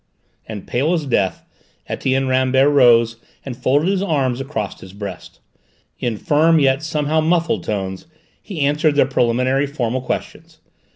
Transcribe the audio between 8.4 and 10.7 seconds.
he answered the preliminary formal questions.